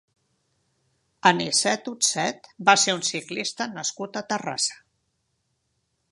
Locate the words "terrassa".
4.31-4.79